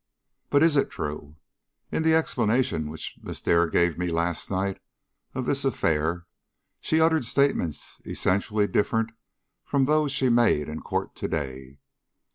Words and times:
"But 0.49 0.63
is 0.63 0.75
it 0.75 0.89
true? 0.89 1.35
In 1.91 2.01
the 2.01 2.15
explanation 2.15 2.89
which 2.89 3.19
Miss 3.21 3.39
Dare 3.39 3.67
gave 3.67 3.99
me 3.99 4.07
last 4.07 4.49
night 4.49 4.79
of 5.35 5.45
this 5.45 5.63
affair, 5.63 6.25
she 6.81 6.99
uttered 6.99 7.23
statements 7.23 8.01
essentially 8.03 8.65
different 8.65 9.11
from 9.63 9.85
those 9.85 10.11
she 10.11 10.27
made 10.29 10.67
in 10.69 10.81
court 10.81 11.13
to 11.17 11.27
day. 11.27 11.77